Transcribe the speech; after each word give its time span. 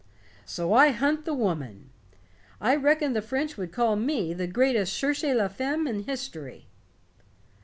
So 0.47 0.73
I 0.73 0.89
hunt 0.89 1.25
the 1.25 1.33
woman. 1.35 1.91
I 2.59 2.75
reckon 2.75 3.13
the 3.13 3.21
French 3.21 3.55
would 3.55 3.71
call 3.71 3.95
me 3.95 4.33
the 4.33 4.47
greatest 4.47 4.97
cherchez 4.99 5.35
la 5.37 5.47
femme 5.47 5.85
in 5.85 6.05
history." 6.05 6.65